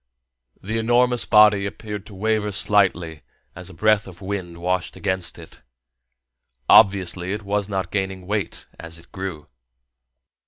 The 0.63 0.79
enormous 0.79 1.25
body 1.25 1.67
appeared 1.67 2.07
to 2.07 2.15
waver 2.15 2.51
slightly 2.51 3.21
as 3.55 3.69
a 3.69 3.73
breath 3.75 4.07
of 4.07 4.19
wind 4.19 4.57
washed 4.57 4.95
against 4.95 5.37
it: 5.37 5.61
obviously 6.67 7.33
it 7.33 7.43
was 7.43 7.69
not 7.69 7.91
gaining 7.91 8.25
weight 8.25 8.65
as 8.79 8.97
it 8.97 9.11
grew. 9.11 9.45